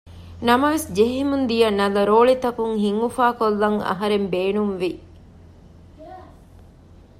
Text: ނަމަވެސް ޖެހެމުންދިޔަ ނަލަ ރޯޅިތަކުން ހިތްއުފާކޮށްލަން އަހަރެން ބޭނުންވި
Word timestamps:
ނަމަވެސް 0.47 0.87
ޖެހެމުންދިޔަ 0.97 1.67
ނަލަ 1.79 2.01
ރޯޅިތަކުން 2.11 2.75
ހިތްއުފާކޮށްލަން 2.83 3.79
އަހަރެން 3.87 4.27
ބޭނުންވި 4.33 4.91